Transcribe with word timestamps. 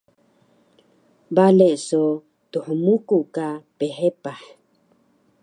Bale 1.35 1.69
so 1.87 2.01
thmuku 2.51 3.19
ka 3.35 3.47
phepah 3.77 4.41